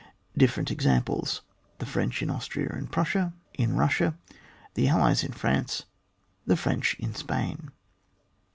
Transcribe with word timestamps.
—Different 0.45 0.71
examples: 0.71 1.41
The 1.77 1.85
French 1.85 2.23
in 2.23 2.31
Austria 2.31 2.69
and 2.73 2.91
]^russia, 2.91 3.33
in 3.53 3.73
Eussia; 3.73 4.15
the 4.73 4.87
allies 4.87 5.23
in 5.23 5.31
France, 5.31 5.83
the 6.43 6.57
French 6.57 6.95
in 6.97 7.13
Spain. 7.13 7.69